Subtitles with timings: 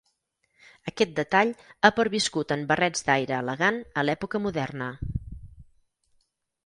[0.91, 1.51] Aquest detall
[1.81, 4.89] ha perviscut en barrets d'aire elegant a l'època moderna.